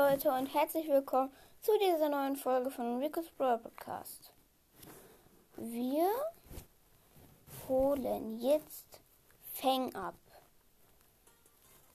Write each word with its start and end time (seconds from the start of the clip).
Leute 0.00 0.30
und 0.30 0.46
herzlich 0.54 0.86
willkommen 0.86 1.32
zu 1.60 1.72
dieser 1.80 2.08
neuen 2.08 2.36
Folge 2.36 2.70
von 2.70 3.02
Rico's 3.02 3.28
Brawl 3.32 3.58
Podcast. 3.58 4.32
Wir 5.56 6.08
holen 7.68 8.38
jetzt 8.38 9.00
Fang 9.54 9.92
ab. 9.96 10.14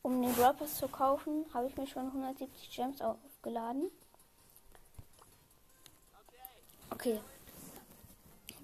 Um 0.02 0.22
den 0.22 0.36
Brawl 0.36 0.54
Pass 0.54 0.80
zu 0.80 0.90
kaufen, 0.90 1.46
habe 1.54 1.68
ich 1.68 1.78
mir 1.78 1.88
schon 1.88 2.08
170 2.08 2.76
Gems 2.76 3.02
aufgeladen. 3.02 3.90
Okay. 6.90 7.22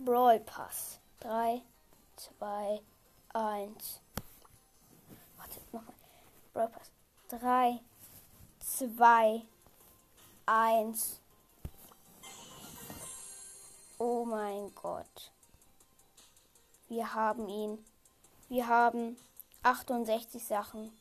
Brawl 0.04 0.42
Pass. 0.42 1.00
3, 1.22 1.62
2, 2.18 2.82
1. 3.30 4.02
Warte, 5.38 5.60
nochmal. 5.72 5.96
Brawl 6.54 6.68
Pass. 6.68 6.92
3, 7.30 7.80
2, 8.78 9.42
1. 10.46 11.20
Oh 13.98 14.24
mein 14.26 14.74
Gott. 14.76 15.32
Wir 16.88 17.14
haben 17.14 17.50
ihn. 17.50 17.84
Wir 18.48 18.68
haben 18.68 19.18
68 19.64 20.46
Sachen. 20.46 20.92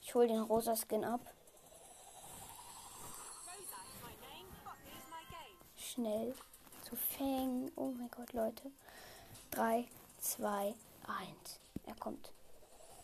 Ich 0.00 0.14
hole 0.14 0.28
den 0.28 0.40
rosa 0.40 0.74
Skin 0.76 1.04
ab. 1.04 1.20
Schnell 5.76 6.34
zu 6.88 6.96
Fang. 6.96 7.70
Oh 7.74 7.90
mein 7.90 8.10
Gott, 8.10 8.32
Leute. 8.32 8.70
3, 9.50 9.86
2, 10.20 10.74
1. 11.08 11.60
Er 11.84 11.94
kommt. 11.96 12.32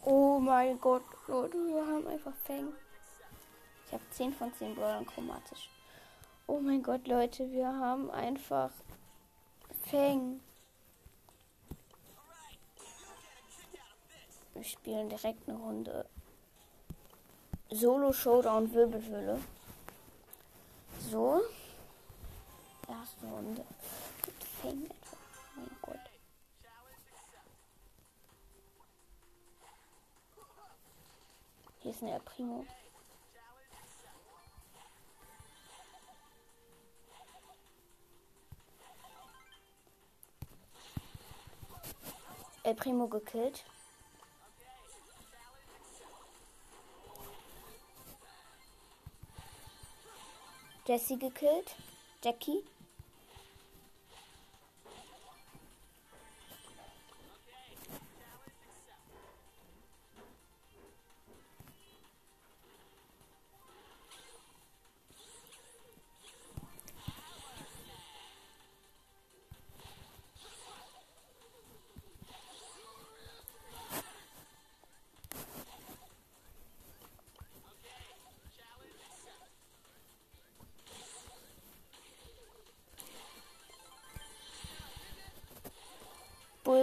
Oh 0.05 0.39
mein 0.39 0.81
Gott, 0.81 1.05
Leute, 1.27 1.59
wir 1.67 1.87
haben 1.87 2.07
einfach 2.07 2.35
Fang. 2.47 2.73
Ich 3.93 3.99
habe 4.01 4.11
10 4.11 4.33
von 4.33 4.55
10 4.55 4.75
Brawlern 4.75 5.05
chromatisch. 5.05 5.69
Oh 6.47 6.59
mein 6.61 6.83
Gott, 6.83 7.07
Leute, 7.07 7.53
wir 7.53 7.67
haben 7.67 8.11
einfach 8.11 8.71
Fang. 9.85 10.41
Wir 14.55 14.65
spielen 14.65 15.11
direkt 15.11 15.47
eine 15.47 15.59
Runde 15.59 16.07
Solo 17.69 18.15
Showdown 18.15 18.73
Wirbelhöhle. 18.73 19.39
So. 21.11 21.43
Erste 22.89 23.27
Runde. 23.27 23.63
Mit 24.25 24.45
Fang 24.63 24.85
etwa. 24.85 25.17
Oh 25.37 25.61
mein 25.61 25.77
Gott. 25.83 26.11
Hier 31.81 31.91
ist 31.91 32.03
ein 32.03 32.23
Primo. 32.25 32.61
El 32.61 32.65
Primo 32.65 32.82
gekillt. 43.09 43.65
Jesse 50.87 51.17
gekillt. 51.17 51.77
Jackie. 52.25 52.65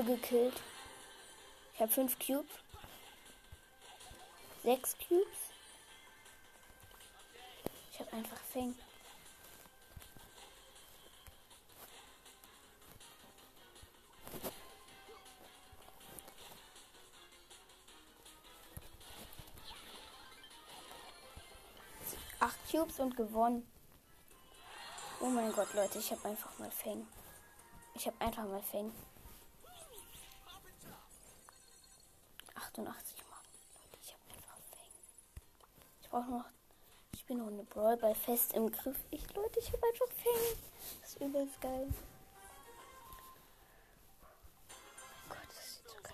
Gekillt. 0.10 0.60
Ich 1.74 1.82
habe 1.82 1.92
fünf 1.92 2.18
Cubes. 2.18 2.52
Sechs 4.64 4.96
Cubes. 4.98 5.38
Ich 7.94 8.00
habe 8.00 8.12
einfach 8.14 8.38
Fang. 8.52 8.76
Acht 22.40 22.58
Cubes 22.72 23.00
und 23.00 23.16
gewonnen. 23.16 23.70
Oh 25.22 25.26
mein 25.26 25.52
Gott, 25.52 25.74
Leute, 25.74 26.00
ich 26.00 26.12
habe 26.12 26.30
einfach 26.30 26.58
mal 26.58 26.72
Fang. 26.72 27.06
Ich 27.94 28.08
habe 28.08 28.20
einfach 28.22 28.46
mal 28.46 28.62
Fang. 28.62 28.92
88 32.88 33.18
Mal. 33.30 33.40
Leute, 33.74 34.00
ich 34.02 34.14
habe 34.14 34.24
einfach 34.30 34.58
Fang. 34.70 34.88
Ich 36.02 36.10
brauche 36.10 36.32
noch. 36.32 36.46
Ich 37.14 37.26
bin 37.26 37.38
noch 37.40 37.48
eine 37.48 37.64
Brawl 37.64 37.98
bei 37.98 38.16
fest 38.16 38.54
im 38.54 38.72
Griff. 38.72 38.98
Ich, 39.12 39.22
Leute, 39.36 39.60
ich 39.60 39.68
habe 39.74 39.86
einfach 39.86 40.08
Fang. 40.16 40.58
Das 41.02 41.10
ist 41.12 41.22
übelst 41.22 41.60
geil. 41.62 41.88
Oh 45.28 45.30
Gott, 45.30 45.38
das 45.50 45.76
sieht 45.76 45.90
so 45.90 45.96
geil. 46.02 46.14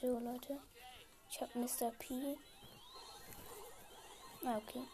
So, 0.00 0.18
Leute. 0.18 0.73
Ich 1.34 1.40
habe 1.40 1.58
Mr. 1.58 1.90
P. 1.98 2.36
Ah, 4.44 4.56
okay. 4.56 4.84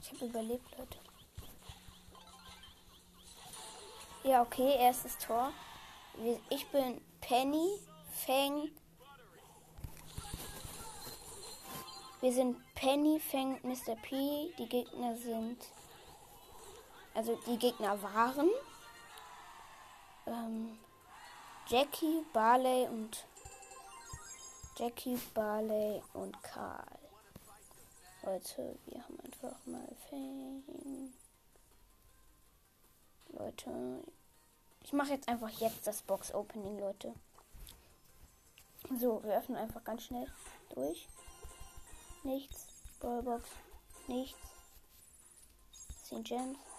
Ich 0.00 0.12
habe 0.12 0.24
überlebt, 0.24 0.64
Leute. 0.78 0.98
Ja, 4.22 4.40
okay, 4.40 4.78
erstes 4.78 5.18
Tor. 5.18 5.52
Ich 6.48 6.66
bin 6.68 7.02
Penny, 7.20 7.80
Fang. 8.24 8.70
Wir 12.22 12.32
sind 12.32 12.56
Penny, 12.74 13.20
Fang, 13.20 13.60
Mr. 13.62 13.94
P. 13.96 14.54
Die 14.56 14.68
Gegner 14.70 15.14
sind 15.18 15.58
also 17.14 17.36
die 17.46 17.58
Gegner 17.58 18.00
waren 18.02 18.50
ähm, 20.26 20.78
Jackie, 21.66 22.24
Barley 22.32 22.88
und 22.88 23.26
Jackie, 24.76 25.18
Barley 25.32 26.02
und 26.12 26.42
Karl. 26.42 26.98
Leute, 28.22 28.78
wir 28.86 29.02
haben 29.02 29.20
einfach 29.20 29.56
mal 29.66 29.88
Fame. 30.08 31.12
Leute, 33.28 34.02
ich 34.82 34.92
mache 34.92 35.10
jetzt 35.10 35.28
einfach 35.28 35.50
jetzt 35.50 35.86
das 35.86 36.02
Box-Opening, 36.02 36.78
Leute. 36.78 37.14
So, 39.00 39.22
wir 39.24 39.36
öffnen 39.38 39.58
einfach 39.58 39.82
ganz 39.84 40.04
schnell 40.04 40.26
durch. 40.74 41.08
Nichts. 42.22 42.66
Ballbox. 43.00 43.48
Nichts. 44.08 44.38
10 46.04 46.24
Gems. 46.24 46.73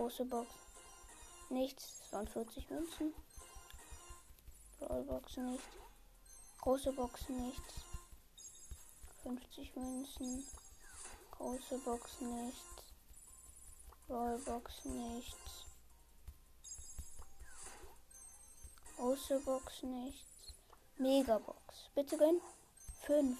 Große 0.00 0.24
Box. 0.24 0.48
Nichts. 1.50 2.08
42 2.08 2.70
Münzen. 2.70 3.14
Brawlbox 4.78 5.36
nicht. 5.36 5.68
Große 6.62 6.90
Box 6.94 7.28
nichts. 7.28 7.74
50 9.22 9.76
Münzen. 9.76 10.46
Große 11.32 11.76
Box 11.84 12.18
nichts. 12.22 12.82
Brawlbox 14.08 14.86
nichts. 14.86 15.66
Große 18.96 19.38
Box 19.40 19.82
nichts. 19.82 20.54
Megabox. 20.96 21.90
Bitte 21.94 22.16
gönn. 22.16 22.40
5. 23.02 23.38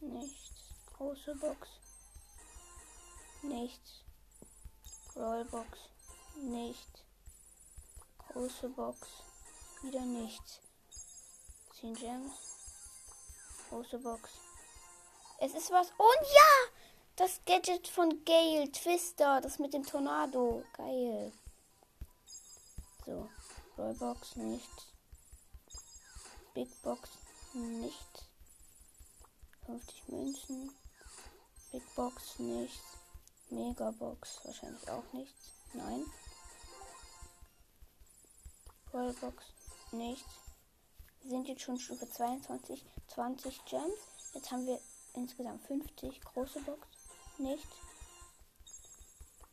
Nichts. 0.00 0.74
Große 0.98 1.34
Box. 1.36 1.70
Nichts. 3.40 4.07
Rollbox 5.18 5.66
nicht. 6.36 7.04
Große 8.28 8.68
Box. 8.68 9.08
Wieder 9.82 10.02
nichts. 10.02 10.60
10 11.80 11.94
Gems. 11.94 12.32
Große 13.68 13.98
Box. 13.98 14.30
Es 15.40 15.54
ist 15.54 15.72
was. 15.72 15.88
Und 15.90 16.22
ja! 16.22 16.72
Das 17.16 17.40
Gadget 17.46 17.88
von 17.88 18.24
Gale. 18.24 18.70
Twister. 18.70 19.40
Das 19.40 19.58
mit 19.58 19.74
dem 19.74 19.84
Tornado. 19.84 20.62
Geil. 20.76 21.32
So. 23.04 23.28
Rollbox 23.76 24.36
nichts. 24.36 24.86
Big 26.54 26.70
Box 26.82 27.10
nichts. 27.54 28.24
50 29.66 30.08
Münzen. 30.08 30.72
Big 31.72 31.94
Box 31.96 32.38
nichts. 32.38 32.97
Megabox 33.50 34.40
wahrscheinlich 34.44 34.90
auch 34.90 35.12
nichts. 35.12 35.52
Nein. 35.72 36.04
Rollbox 38.92 39.44
nichts. 39.92 40.34
Wir 41.22 41.30
sind 41.30 41.48
jetzt 41.48 41.62
schon 41.62 41.78
Stufe 41.78 42.08
22. 42.08 42.84
20 43.08 43.64
Gems. 43.64 43.94
Jetzt 44.34 44.50
haben 44.50 44.66
wir 44.66 44.80
insgesamt 45.14 45.62
50. 45.66 46.20
Große 46.20 46.60
Box 46.60 46.86
nichts. 47.38 47.76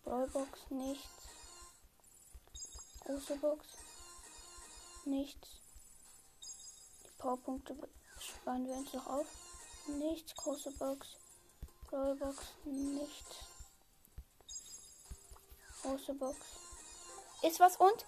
Rollbox 0.06 0.70
nichts. 0.70 1.08
Große 3.02 3.36
Box 3.38 3.66
nichts. 5.06 5.48
Die 7.06 7.18
Powerpunkte 7.18 7.76
sparen 8.20 8.68
wir 8.68 8.76
uns 8.76 8.94
noch 8.94 9.08
auf. 9.08 9.28
Nichts. 9.88 10.36
Große 10.36 10.72
Box. 10.72 11.18
Rollbox 11.92 12.38
nichts. 12.66 13.55
Große 15.86 16.16
Box. 16.16 16.38
Ist 17.44 17.60
was 17.60 17.78
und 17.78 18.06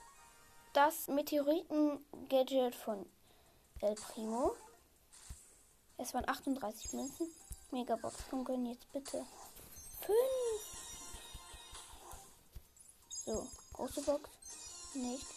das 0.73 1.07
Meteoriten-Gadget 1.09 2.73
von 2.73 3.05
El 3.81 3.93
Primo. 3.93 4.55
Es 5.97 6.11
waren 6.15 6.27
38 6.27 6.93
Münzen. 6.93 7.31
Megabox. 7.69 8.15
Komm, 8.31 8.43
gönn 8.45 8.65
jetzt 8.65 8.91
bitte. 8.91 9.23
5. 10.01 10.17
So, 13.09 13.47
große 13.73 14.01
Box. 14.01 14.27
Nicht. 14.95 15.27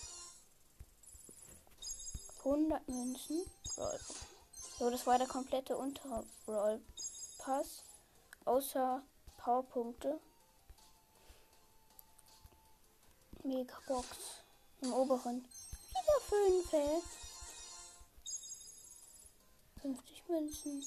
100 2.39 2.89
Münzen. 2.89 3.45
So, 4.79 4.89
das 4.89 5.07
war 5.07 5.19
der 5.19 5.29
komplette 5.29 5.77
untere 5.77 6.25
Rollpass. 6.49 7.85
Außer 8.47 9.03
Powerpunkte. 9.37 10.19
Megabox. 13.45 14.07
Im 14.83 14.93
oberen. 14.93 15.45
Wieder 15.91 16.21
5, 16.29 16.73
ey. 16.73 17.03
50 19.83 20.29
Münzen. 20.29 20.85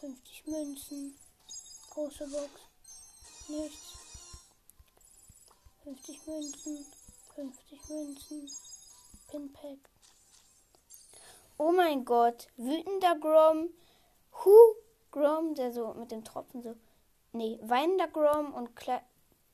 50 0.00 0.46
Münzen. 0.46 1.18
Große 1.90 2.26
Box. 2.26 2.50
Nichts. 3.48 3.94
50 5.84 6.26
Münzen. 6.26 6.86
50 7.34 7.88
Münzen. 7.88 8.50
Pinpack. 9.28 9.78
Oh 11.58 11.72
mein 11.72 12.04
Gott. 12.04 12.48
Wütender 12.56 13.16
Grom. 13.16 13.68
Hu 14.44 14.56
Grom, 15.12 15.54
der 15.54 15.72
so 15.72 15.94
mit 15.94 16.10
dem 16.10 16.24
Tropfen 16.24 16.62
so. 16.62 16.74
Nee, 17.32 17.58
weinender 17.62 18.08
Grom 18.08 18.52
und 18.52 18.74
kla 18.74 19.02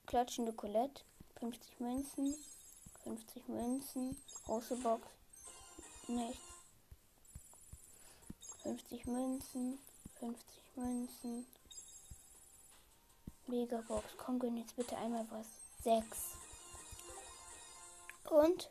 klatschende 0.06 0.54
Colette. 0.54 1.02
50 1.40 1.80
Münzen. 1.80 2.34
50 3.04 3.48
Münzen. 3.48 4.16
Große 4.44 4.76
Box. 4.76 5.06
Nichts. 6.08 6.42
50 8.62 9.06
Münzen. 9.06 9.78
50 10.18 10.76
Münzen. 10.76 11.46
Megabox. 13.46 14.04
Komm, 14.16 14.38
gönn 14.38 14.56
jetzt 14.56 14.76
bitte 14.76 14.96
einmal 14.96 15.26
was. 15.30 15.46
6. 15.84 16.04
Und? 18.24 18.70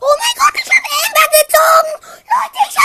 Oh 0.00 0.14
mein 0.18 0.34
Gott, 0.36 0.60
ich 0.60 0.70
habe 0.70 0.88
Amber 1.04 1.26
gezogen! 1.38 1.92
Leute, 2.26 2.58
ich 2.68 2.77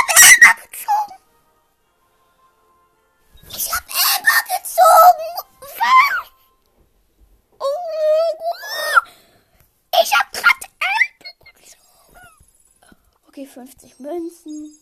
50 13.54 14.00
Münzen. 14.00 14.80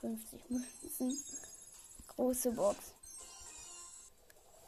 50 0.00 0.50
Münzen. 0.50 1.24
Große 2.08 2.50
Box. 2.50 2.76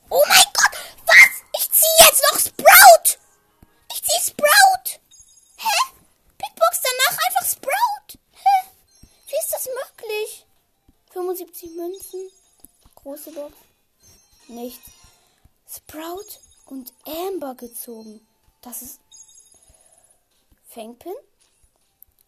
Oh 0.08 0.22
mein 0.28 0.44
Gott! 0.54 0.78
Was? 1.06 1.42
Ich 1.58 1.70
ziehe 1.72 2.06
jetzt 2.06 2.22
noch 2.30 2.38
Sprout! 2.38 3.18
Ich 3.90 4.02
ziehe 4.04 4.20
Sprout! 4.20 5.00
Hä? 5.56 5.94
Big 6.38 6.54
Box 6.54 6.80
danach 6.82 7.18
einfach 7.26 7.46
Sprout! 7.46 8.18
Hä? 8.32 8.68
Wie 9.26 9.36
ist 9.36 9.52
das 9.52 9.66
möglich? 9.66 10.46
75 11.10 11.70
Münzen. 11.72 12.30
Große 12.94 13.32
Box. 13.32 13.56
Nichts. 14.46 14.88
Sprout 15.68 16.38
und 16.66 16.92
Amber 17.06 17.56
gezogen. 17.56 18.24
Das 18.60 18.82
ist 18.82 19.00
Fangpin. 20.68 21.14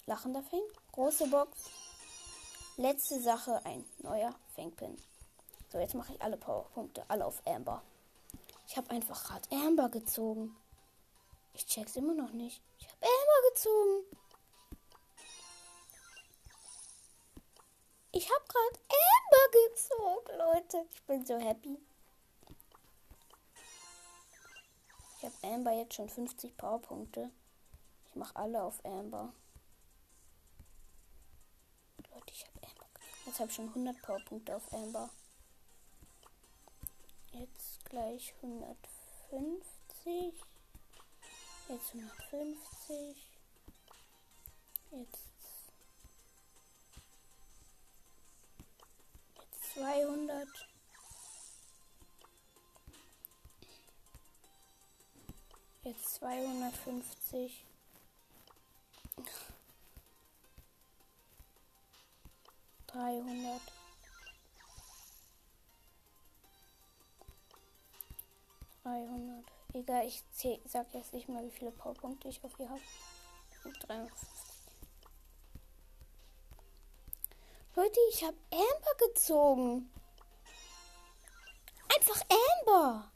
Lachender 0.07 0.43
Fang. 0.43 0.84
Große 0.95 1.27
Box. 1.27 1.59
Letzte 2.77 3.21
Sache, 3.21 3.61
ein 3.65 3.85
neuer 3.99 4.33
Fangpin. 4.55 4.97
So, 5.73 5.81
jetzt 5.81 5.97
mache 5.97 6.13
ich 6.13 6.23
alle 6.23 6.37
Powerpunkte, 6.37 7.05
alle 7.09 7.27
auf 7.27 7.45
Amber. 7.45 7.83
Ich 8.69 8.77
habe 8.77 8.89
einfach 8.91 9.25
gerade 9.25 9.51
Amber 9.51 9.89
gezogen. 9.89 10.57
Ich 11.53 11.67
check's 11.67 11.97
immer 11.97 12.15
noch 12.15 12.31
nicht. 12.31 12.63
Ich 12.79 12.87
habe 12.87 12.99
Amber 13.01 13.49
gezogen. 13.51 14.05
Ich 18.13 18.31
habe 18.31 18.45
gerade 18.47 18.79
Amber 19.11 19.59
gezogen, 19.67 20.39
Leute. 20.39 20.89
Ich 20.95 21.03
bin 21.03 21.27
so 21.27 21.37
happy. 21.39 21.77
Ich 25.19 25.25
habe 25.25 25.55
Amber 25.55 25.73
jetzt 25.73 25.95
schon 25.95 26.09
50 26.09 26.57
Powerpunkte. 26.57 27.33
Ich 28.07 28.15
mache 28.15 28.37
alle 28.37 28.63
auf 28.63 28.79
Amber. 28.85 29.33
Leute, 32.25 32.33
ich 32.33 32.47
habe 32.47 32.67
Amber. 32.67 32.87
Jetzt 33.27 33.41
habe 33.41 33.51
ich 33.51 33.57
schon 33.57 33.69
100 33.69 34.03
Powerpunkte 34.03 34.57
auf 34.57 34.73
Amber. 34.73 35.11
Jetzt 37.33 37.85
gleich 37.85 38.35
150. 38.43 40.33
Jetzt 41.69 41.95
150. 41.95 43.17
Jetzt. 44.93 45.19
Jetzt 49.37 49.75
200. 49.75 50.49
Jetzt 55.83 56.15
250. 56.15 57.65
Dreihundert. 62.95 63.61
Dreihundert. 68.85 69.45
Egal, 69.73 70.07
ich 70.07 70.23
zähl, 70.31 70.61
sag 70.65 70.95
jetzt 70.95 71.13
nicht 71.13 71.29
mal, 71.29 71.45
wie 71.45 71.51
viele 71.51 71.73
Powerpunkte 71.73 72.29
ich 72.29 72.45
auf 72.45 72.57
ihr 72.61 72.69
habe. 72.69 72.81
350. 73.81 74.29
Leute, 77.75 77.99
ich 78.11 78.23
habe 78.23 78.37
Amber 78.53 79.09
gezogen. 79.09 79.91
Einfach 81.97 82.23
Amber. 82.61 83.11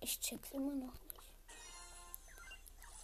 Ich 0.00 0.18
check's 0.18 0.52
immer 0.52 0.72
noch 0.72 0.94
nicht. 0.94 1.10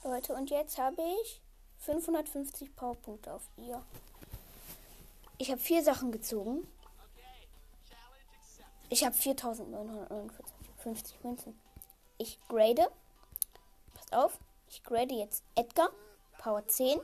Leute, 0.02 0.32
und 0.32 0.49
jetzt 0.49 0.78
habe 0.78 1.02
ich 1.02 1.42
550 1.87 2.75
Powerpunkte 2.75 3.33
auf 3.33 3.49
ihr. 3.57 3.81
Ich 5.38 5.52
habe 5.52 5.61
vier 5.61 5.85
Sachen 5.85 6.11
gezogen. 6.11 6.66
Ich 8.88 9.05
habe 9.05 9.14
4950 9.14 11.23
Münzen. 11.23 11.57
Ich 12.19 12.40
grade. 12.49 12.90
Passt 13.95 14.12
auf. 14.12 14.38
Ich 14.69 14.83
grade 14.83 15.14
jetzt 15.14 15.45
Edgar. 15.55 15.90
Power 16.38 16.66
10. 16.66 17.00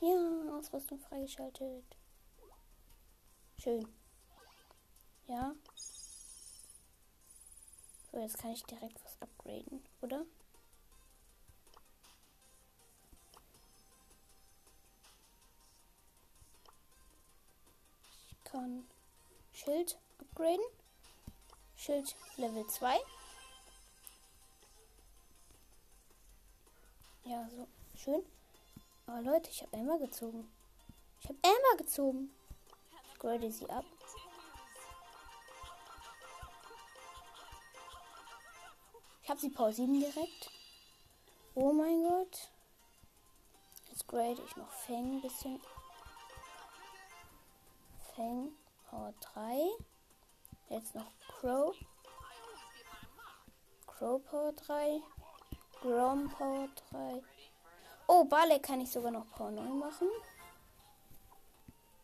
Ja, 0.00 0.56
Ausrüstung 0.58 0.98
freigeschaltet. 1.00 1.84
Schön. 3.58 3.86
Ja. 5.26 5.54
So, 8.12 8.18
jetzt 8.18 8.38
kann 8.38 8.50
ich 8.50 8.64
direkt 8.64 9.04
was 9.04 9.16
upgraden, 9.20 9.84
oder? 10.02 10.24
Ich 18.28 18.44
kann 18.44 18.84
Schild 19.52 19.96
upgraden. 20.18 20.64
Schild 21.76 22.16
Level 22.36 22.66
2. 22.66 22.98
Ja, 27.24 27.48
so 27.48 27.68
schön. 27.96 28.22
Aber 29.06 29.22
Leute, 29.22 29.50
ich 29.50 29.62
habe 29.62 29.76
Emma 29.76 29.96
gezogen. 29.98 30.50
Ich 31.20 31.28
habe 31.28 31.38
Emma 31.42 31.76
gezogen. 31.78 32.30
Ich 33.12 33.18
grade 33.20 33.52
sie 33.52 33.70
ab. 33.70 33.84
Habe 39.30 39.40
sie 39.40 39.48
7 39.72 40.00
direkt. 40.00 40.50
Oh 41.54 41.72
mein 41.72 42.02
Gott. 42.02 42.50
Jetzt 43.88 44.08
grade 44.08 44.42
ich 44.44 44.56
noch 44.56 44.70
Fang 44.72 45.18
ein 45.18 45.20
bisschen. 45.20 45.60
Fang 48.16 48.48
Power 48.88 49.14
3. 49.34 49.68
Jetzt 50.68 50.96
noch 50.96 51.06
Crow. 51.28 51.76
Crow 53.86 54.20
Power 54.24 54.52
3. 54.52 55.00
Grom 55.80 56.28
Power 56.30 56.68
3. 56.90 57.22
Oh, 58.08 58.24
Barley 58.24 58.58
kann 58.58 58.80
ich 58.80 58.90
sogar 58.90 59.12
noch 59.12 59.30
Power 59.30 59.52
9 59.52 59.78
machen. 59.78 60.08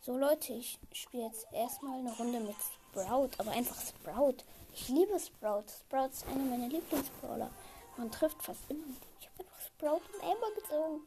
So 0.00 0.16
Leute, 0.16 0.52
ich 0.52 0.78
spiele 0.92 1.24
jetzt 1.24 1.48
erstmal 1.52 1.98
eine 1.98 2.16
Runde 2.16 2.38
mit 2.38 2.56
Sprout, 2.62 3.30
aber 3.38 3.50
einfach 3.50 3.80
Sprout. 3.80 4.44
Ich 4.78 4.88
liebe 4.88 5.18
Sprout. 5.18 5.64
Sprout 5.70 6.10
ist 6.12 6.26
einer 6.26 6.44
meiner 6.44 6.68
Lieblingsbrawler. 6.68 7.50
Man 7.96 8.10
trifft 8.10 8.42
fast 8.42 8.60
immer. 8.68 8.84
Ich 9.18 9.26
habe 9.26 9.40
einfach 9.40 9.60
Sprout 9.66 10.02
und 10.12 10.22
Amber 10.22 10.54
gezogen. 10.54 11.00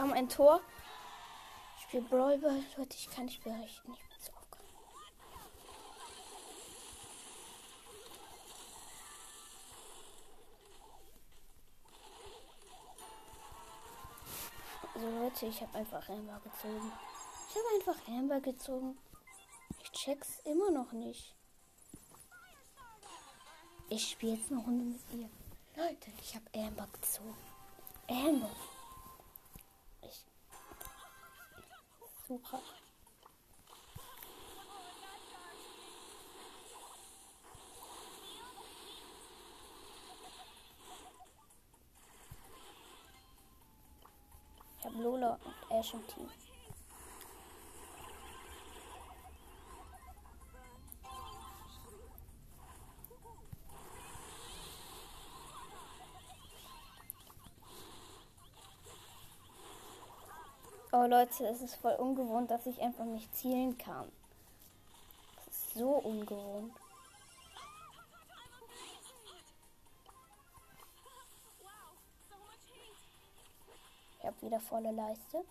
Wir 0.00 0.06
haben 0.08 0.14
ein 0.14 0.30
Tor. 0.30 0.62
Ich 1.76 1.82
spiele 1.82 2.02
Brawlball. 2.04 2.64
Leute, 2.78 2.96
ich 2.96 3.10
kann 3.10 3.26
nicht 3.26 3.44
berichten. 3.44 3.92
Ich 3.92 4.08
bin 4.08 4.18
so 4.18 4.32
aufgeregt. 4.32 4.64
Also 14.94 15.10
Leute, 15.18 15.46
ich 15.46 15.60
habe 15.60 15.76
einfach 15.76 16.08
Amber 16.08 16.40
gezogen. 16.44 16.92
Ich 17.50 17.56
habe 17.56 17.66
einfach 17.74 18.08
Amber 18.08 18.40
gezogen. 18.40 18.98
Ich 19.82 19.92
check's 19.92 20.40
immer 20.46 20.70
noch 20.70 20.92
nicht. 20.92 21.34
Ich 23.90 24.12
spiele 24.12 24.36
jetzt 24.36 24.50
eine 24.50 24.62
Runde 24.62 24.84
mit 24.84 25.02
ihr. 25.12 25.28
Leute, 25.76 26.10
ich 26.22 26.34
habe 26.34 26.46
Amber 26.54 26.88
gezogen. 26.90 27.36
Amber. 28.08 28.48
Super. 32.30 32.60
Ich 44.78 44.84
habe 44.84 45.02
Lola 45.02 45.40
und 45.44 45.76
Ash 45.76 45.92
im 45.92 46.06
Team. 46.06 46.30
Oh 61.02 61.06
Leute, 61.06 61.46
es 61.46 61.62
ist 61.62 61.76
voll 61.76 61.94
ungewohnt, 61.94 62.50
dass 62.50 62.66
ich 62.66 62.78
einfach 62.82 63.06
nicht 63.06 63.34
zielen 63.34 63.78
kann. 63.78 64.12
Das 65.46 65.46
ist 65.46 65.72
so 65.72 65.92
ungewohnt. 65.92 66.74
Ich 74.18 74.26
habe 74.26 74.42
wieder 74.42 74.60
volle 74.60 74.90
Leiste. 74.90 75.42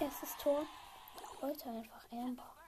Erstes 0.00 0.36
Tor. 0.38 0.64
Leute, 1.42 1.68
einfach 1.68 2.10
Amber. 2.10 2.63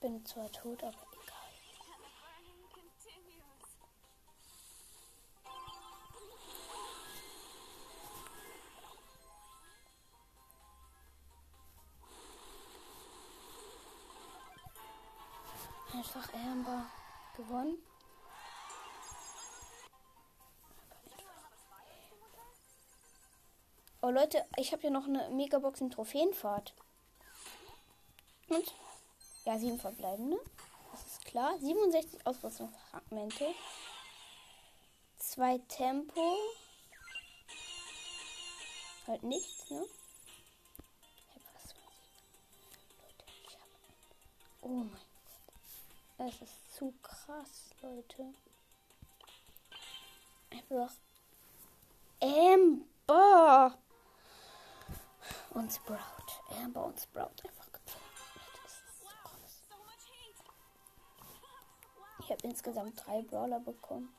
Bin 0.00 0.24
zwar 0.24 0.50
tot, 0.50 0.82
aber 0.82 0.96
egal. 1.12 1.36
Einfach 15.92 16.32
Amber 16.32 16.86
gewonnen. 17.36 17.78
Oh 24.02 24.08
Leute, 24.08 24.46
ich 24.56 24.72
habe 24.72 24.80
hier 24.80 24.90
noch 24.90 25.06
eine 25.06 25.28
Megabox 25.28 25.82
in 25.82 25.90
Trophäenfahrt. 25.90 26.72
Und? 28.48 28.72
Ja, 29.50 29.58
sieben 29.58 29.80
verbleibende. 29.80 30.38
Das 30.92 31.04
ist 31.04 31.24
klar. 31.24 31.58
67 31.58 32.24
Ausrüstungsfragmente. 32.24 33.52
Zwei 35.16 35.58
Tempo. 35.66 36.36
Halt 39.08 39.24
nichts, 39.24 39.68
ne? 39.70 39.84
Ich 41.34 41.34
hab 41.34 41.54
was 41.56 41.64
20. 41.64 41.80
Leute, 43.02 43.24
ich 43.48 43.54
hab. 43.56 43.66
Oh 44.62 44.68
mein 44.68 44.90
Gott. 44.92 46.28
Es 46.28 46.42
ist 46.42 46.76
zu 46.76 46.94
krass, 47.02 47.70
Leute. 47.82 48.32
Einfach. 50.50 50.92
Amber! 52.20 53.76
Und 55.50 55.72
Sprout. 55.72 55.98
Amber 56.50 56.84
und 56.84 57.00
Sprout 57.00 57.32
einfach 57.48 57.69
Ich 62.30 62.36
habe 62.36 62.46
insgesamt 62.46 63.04
drei 63.04 63.22
Brawler 63.22 63.58
bekommen. 63.58 64.14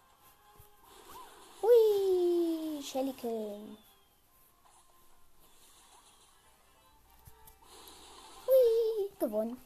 Hui! 1.62 2.84
Shelly 2.84 3.14
killen. 3.14 3.78
Hui! 8.46 9.10
Gewonnen. 9.18 9.58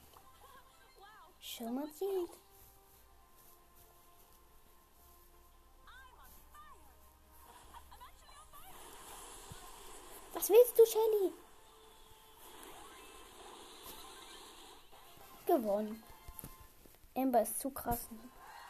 Schon 1.42 1.74
mal 1.74 1.88
sieht. 1.88 2.30
Was 10.36 10.50
willst 10.52 10.78
du, 10.78 10.86
Shelly? 10.86 11.34
Gewonnen. 15.48 16.04
Amber 17.16 17.42
ist 17.42 17.60
zu 17.60 17.70
krass, 17.70 18.10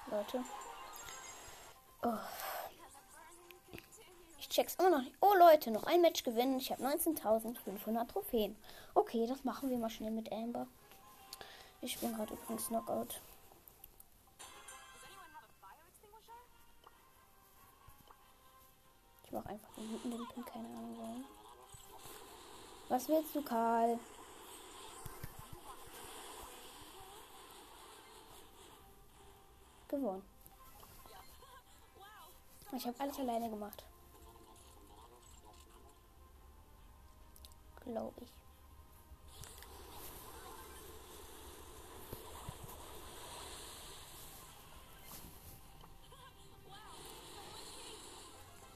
Leute. 0.10 0.44
Oh. 2.04 2.18
Ich 4.40 4.50
check's 4.50 4.76
immer 4.76 4.92
noch 4.92 5.02
nicht. 5.02 5.16
Oh, 5.20 5.34
Leute, 5.34 5.72
noch 5.72 5.84
ein 5.84 6.02
Match 6.02 6.24
gewinnen. 6.24 6.58
Ich 6.58 6.72
habe 6.72 6.84
19.500 6.84 8.08
Trophäen. 8.08 8.56
Okay, 8.94 9.26
das 9.28 9.44
machen 9.44 9.70
wir 9.70 9.78
mal 9.78 9.90
schnell 9.90 10.12
mit 10.12 10.32
Amber. 10.32 10.68
Ich 11.82 12.00
bin 12.00 12.14
gerade 12.14 12.34
übrigens 12.34 12.68
Knockout. 12.68 13.20
Ich 19.26 19.32
mache 19.32 19.50
einfach 19.50 19.70
den 19.76 20.00
Pin, 20.02 20.46
keine 20.46 20.68
Ahnung 20.68 20.96
warum. 21.00 21.26
Was 22.90 23.10
willst 23.10 23.36
du, 23.36 23.42
Karl? 23.42 24.00
Gewonnen. 29.96 30.24
Ich 32.74 32.86
habe 32.86 33.00
alles 33.00 33.18
alleine 33.18 33.50
gemacht. 33.50 33.86
Glaube 37.82 38.22
ich. 38.22 38.30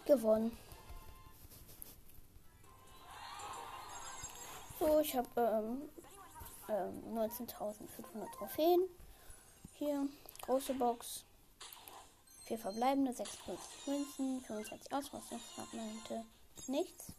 Gewonnen. 0.06 0.58
So, 4.80 5.00
ich 5.02 5.18
habe 5.18 5.28
ähm, 5.36 5.90
ähm, 6.70 7.18
19.500 7.18 8.32
Trophäen. 8.38 8.88
Hier, 9.74 10.08
große 10.50 10.74
Box. 10.74 11.26
Vier 12.46 12.58
verbleibende, 12.58 13.14
56 13.14 13.86
Münzen, 13.86 14.42
25 14.42 14.92
Ausrüstungsfragmente, 14.92 16.26
nichts. 16.66 17.14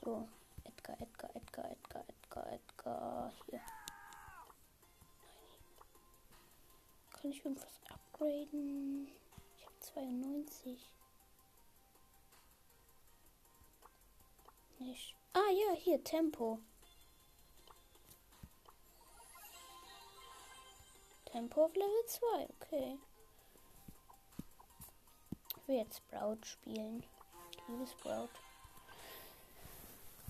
So, 0.00 0.28
Edgar, 0.62 1.00
Edgar, 1.00 1.34
Edgar, 1.34 1.70
Edgar, 1.72 2.04
Edgar, 2.08 2.52
Edgar, 2.52 3.32
hier. 3.46 3.60
Kann 7.10 7.32
ich 7.32 7.44
irgendwas 7.44 7.80
upgraden? 7.88 9.08
Ich 9.56 9.66
habe 9.66 9.80
92. 9.80 10.88
Nicht. 14.78 15.16
Ah 15.32 15.50
ja, 15.50 15.74
hier, 15.74 16.04
Tempo. 16.04 16.60
Tempo 21.32 21.64
auf 21.64 21.74
Level 21.74 22.06
2, 22.06 22.48
okay 22.60 22.98
will 25.70 25.76
jetzt 25.76 25.98
Sprout 25.98 26.44
spielen. 26.44 27.04
Ich 27.52 27.68
liebe 27.68 27.86
Sprout. 27.86 28.28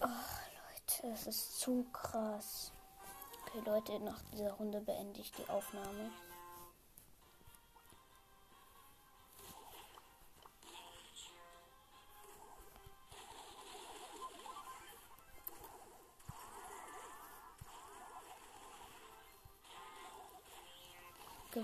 Oh, 0.02 0.07
Leute, 0.07 1.14
es 1.14 1.26
ist 1.26 1.59
zu 1.61 1.87
krass. 1.92 2.73
Okay, 3.47 3.62
Leute, 3.64 3.99
nach 4.00 4.21
dieser 4.33 4.52
Runde 4.52 4.80
beende 4.80 5.21
ich 5.21 5.33
die 5.33 5.49
Aufnahme. 5.49 6.11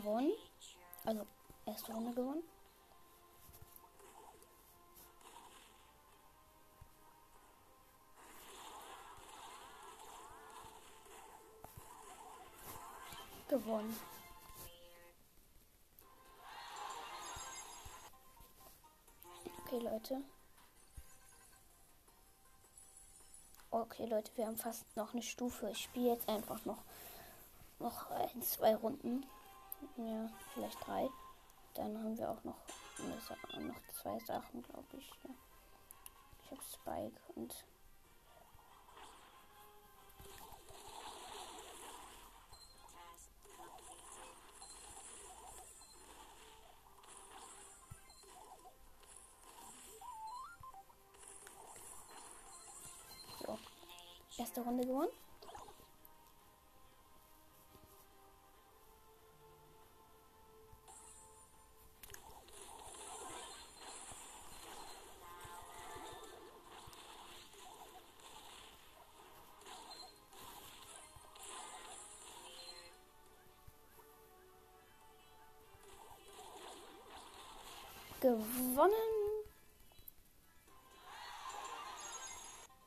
Gewonnen. 0.06 0.32
Also, 1.04 1.26
erste 1.66 1.92
Runde 1.92 2.12
gewonnen. 2.12 2.44
gewonnen. 13.48 13.96
Okay, 19.64 19.78
Leute. 19.78 20.22
Okay, 23.72 24.06
Leute, 24.06 24.30
wir 24.36 24.46
haben 24.46 24.56
fast 24.56 24.84
noch 24.96 25.12
eine 25.12 25.22
Stufe. 25.22 25.68
Ich 25.70 25.82
spiele 25.82 26.10
jetzt 26.10 26.28
einfach 26.28 26.64
noch, 26.64 26.84
noch 27.80 28.08
ein, 28.12 28.42
zwei 28.42 28.76
Runden. 28.76 29.26
Ja, 29.96 30.28
vielleicht 30.52 30.86
drei. 30.86 31.08
Dann 31.74 31.96
haben 31.98 32.16
wir 32.16 32.30
auch 32.30 32.44
noch, 32.44 32.56
noch 33.58 33.80
zwei 33.92 34.18
Sachen, 34.20 34.62
glaube 34.62 34.96
ich. 34.96 35.10
Ja. 35.24 35.34
Ich 36.42 36.50
habe 36.50 36.62
Spike 36.62 37.20
und 37.34 37.64
Erste 54.38 54.60
Runde 54.60 54.86
gewonnen. 54.86 55.08
Gewonnen. 78.38 78.92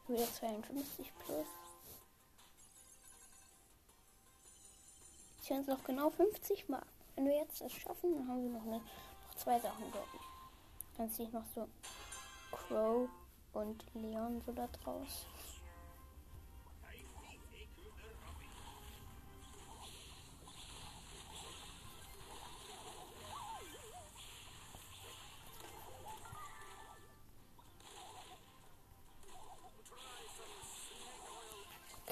Wieder 0.08 0.32
52 0.34 1.12
plus. 1.20 1.48
Ich 5.44 5.52
uns 5.52 5.68
noch 5.68 5.84
genau 5.84 6.10
50 6.10 6.70
Mal. 6.70 6.82
Wenn 7.16 7.26
wir 7.26 7.38
jetzt 7.38 7.60
das 7.62 7.74
schaffen, 7.74 8.16
dann 8.16 8.28
haben 8.28 8.44
wir 8.44 8.52
noch, 8.52 8.66
eine, 8.66 8.78
noch 8.78 9.36
zwei 9.36 9.60
Sachen, 9.60 9.92
ich. 10.14 10.98
Dann 10.98 11.12
ziehe 11.12 11.28
ich 11.28 11.34
noch 11.34 11.46
so 11.56 11.68
Crow 12.52 13.10
und 13.54 13.84
Leon 13.94 14.42
so 14.46 14.52
da 14.52 14.68
draus. 14.68 15.26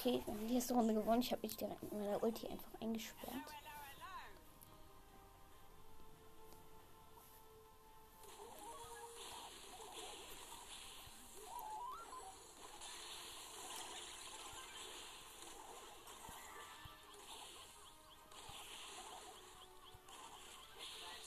Okay, 0.08 0.24
wir 0.26 0.34
haben 0.34 0.48
die 0.48 0.56
erste 0.56 0.74
Runde 0.74 0.94
gewonnen. 0.94 1.22
Ich 1.22 1.34
habe 1.34 1.42
mich 1.42 1.58
direkt 1.58 1.84
mit 1.84 1.92
meiner 1.92 2.24
Ulti 2.24 2.48
einfach 2.48 2.72
eingesperrt. 2.80 3.34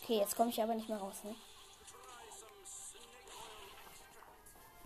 Okay, 0.02 0.18
jetzt 0.20 0.34
komme 0.34 0.48
ich 0.48 0.62
aber 0.62 0.74
nicht 0.74 0.88
mehr 0.88 0.96
raus, 0.96 1.22
ne? 1.24 1.34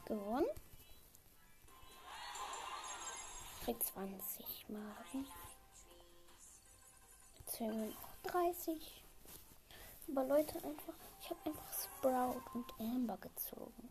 Gewonnen 0.06 0.63
20 3.72 4.68
Marken. 4.68 5.26
Jetzt 7.38 7.56
fehlen 7.56 7.80
mir 7.80 7.86
noch 7.86 8.30
30. 8.30 9.04
Aber 10.10 10.24
Leute, 10.24 10.56
einfach, 10.56 10.92
ich 11.22 11.30
habe 11.30 11.40
einfach 11.46 11.72
Sprout 11.72 12.42
und 12.52 12.66
Amber 12.78 13.16
gezogen. 13.16 13.88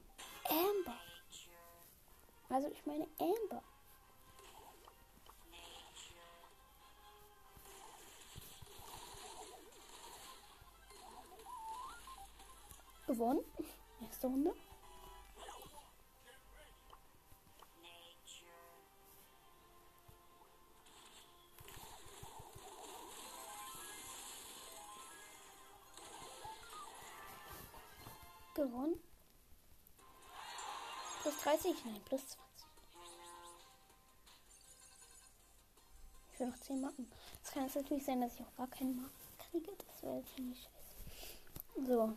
Amber. 0.47 0.99
Also 2.49 2.67
ich 2.69 2.85
meine 2.85 3.07
Amber. 3.17 3.63
Gewonnen. 13.07 13.43
Nächste 13.99 14.27
Runde. 14.27 14.53
Gewonnen. 28.65 28.99
Plus 31.21 31.37
30? 31.43 31.85
Nein, 31.85 32.01
plus 32.05 32.27
20. 32.27 32.43
Ich 36.33 36.39
will 36.39 36.47
noch 36.47 36.59
10 36.59 36.81
Marken. 36.81 37.11
Es 37.43 37.51
kann 37.51 37.63
jetzt 37.63 37.75
natürlich 37.75 38.05
sein, 38.05 38.21
dass 38.21 38.33
ich 38.35 38.41
auch 38.41 38.55
gar 38.57 38.67
keine 38.67 38.91
Marken 38.91 39.11
kriege. 39.51 39.71
Das 39.77 40.03
wäre 40.03 40.23
ziemlich 40.35 40.59
scheiße. 40.59 41.87
So. 41.87 42.13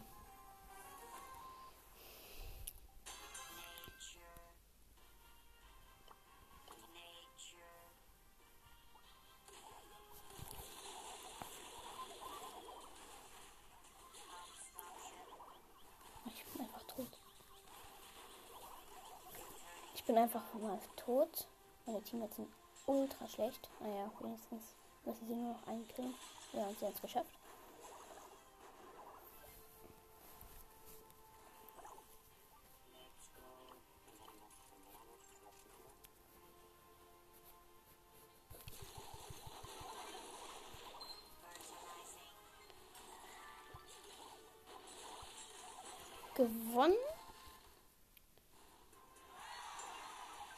Bin 20.06 20.18
einfach 20.18 20.42
mal 20.54 20.78
tot. 20.94 21.48
Meine 21.84 22.00
Teammates 22.02 22.36
sind 22.36 22.48
ultra 22.86 23.26
schlecht. 23.28 23.68
Naja, 23.80 24.10
wenigstens 24.20 24.62
müssen 25.04 25.26
sie 25.26 25.34
nur 25.34 25.52
noch 25.52 25.66
einen 25.66 25.86
killen. 25.88 26.14
Ja, 26.52 26.66
und 26.66 26.78
sie 26.78 26.86
haben 26.86 26.94
es 26.94 27.02
geschafft. 27.02 27.35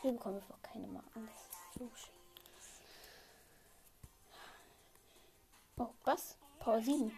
Wir 0.08 0.14
bekommen 0.14 0.42
noch 0.48 0.62
keine 0.62 0.86
Marken. 0.86 1.26
Das 1.26 1.36
ist 1.36 1.74
so. 1.78 1.90
Oh, 5.84 5.90
was? 6.02 6.38
Power 6.60 6.80
7. 6.80 7.12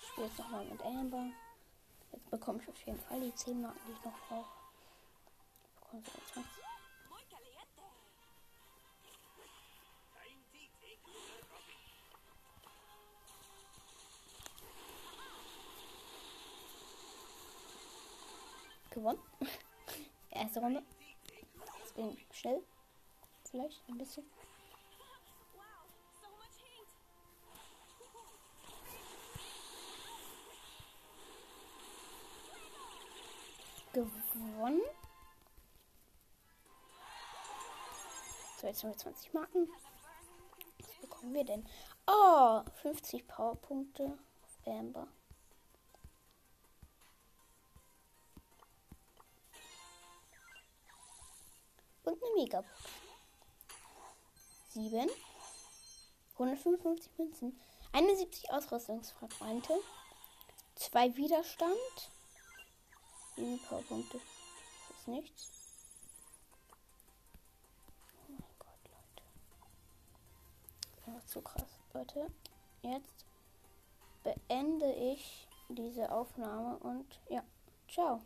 Ich 0.00 0.08
spiele 0.10 0.26
jetzt 0.28 0.38
nochmal 0.38 0.64
mit 0.66 0.80
Amber. 0.80 1.30
Jetzt 2.12 2.30
bekomme 2.30 2.62
ich 2.62 2.68
auf 2.68 2.80
jeden 2.86 3.00
Fall 3.00 3.20
die 3.20 3.34
10 3.34 3.62
Marken, 3.62 3.80
die 3.88 3.92
ich 3.92 4.04
noch 4.04 4.28
brauche. 4.28 4.46
Ich 5.74 5.80
bekomme 5.80 6.04
so 6.04 6.20
20. 6.34 6.59
schnell. 22.40 22.62
Vielleicht 23.50 23.88
ein 23.88 23.98
bisschen. 23.98 24.24
Gewonnen. 33.92 34.80
So, 38.60 38.66
jetzt 38.68 38.84
haben 38.84 38.90
wir 38.90 38.96
20 38.96 39.34
Marken. 39.34 39.68
Was 40.78 41.00
bekommen 41.00 41.34
wir 41.34 41.44
denn? 41.44 41.66
Oh, 42.06 42.62
50 42.82 43.26
Powerpunkte 43.26 44.16
auf 44.44 44.66
Amber. 44.66 45.08
Megabox. 52.40 52.68
7. 54.70 55.10
155 56.38 57.18
Münzen. 57.18 57.60
71 57.92 58.50
Ausrüstungsfragmente. 58.50 59.74
2 60.76 61.16
Widerstand. 61.16 61.76
7 63.36 63.58
Powerpunkte. 63.68 64.20
Das 64.88 64.98
ist 64.98 65.08
nichts. 65.08 65.50
Oh 68.28 68.32
mein 68.32 68.54
Gott, 68.58 68.84
Leute. 68.84 69.24
Das 70.92 71.00
ist 71.00 71.08
einfach 71.08 71.26
zu 71.26 71.42
krass. 71.42 71.78
Leute, 71.92 72.26
jetzt 72.82 73.26
beende 74.22 74.94
ich 74.94 75.46
diese 75.68 76.10
Aufnahme 76.10 76.78
und 76.78 77.20
ja, 77.28 77.44
ciao. 77.88 78.22